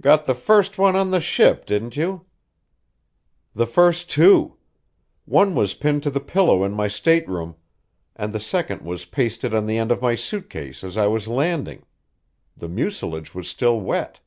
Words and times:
"Got 0.00 0.26
the 0.26 0.36
first 0.36 0.78
one 0.78 0.94
on 0.94 1.10
the 1.10 1.18
ship, 1.18 1.66
did 1.66 1.96
you?" 1.96 2.24
"The 3.56 3.66
first 3.66 4.08
two. 4.08 4.56
One 5.24 5.56
was 5.56 5.74
pinned 5.74 6.04
to 6.04 6.10
the 6.12 6.20
pillow 6.20 6.62
in 6.62 6.72
my 6.72 6.86
stateroom, 6.86 7.56
and 8.14 8.32
the 8.32 8.38
second 8.38 8.82
was 8.82 9.04
pasted 9.04 9.52
on 9.52 9.66
the 9.66 9.76
end 9.76 9.90
of 9.90 10.00
my 10.00 10.14
suit 10.14 10.48
case 10.48 10.84
as 10.84 10.96
I 10.96 11.08
was 11.08 11.26
landing. 11.26 11.84
The 12.56 12.68
mucilage 12.68 13.34
was 13.34 13.48
still 13.48 13.80
wet." 13.80 14.20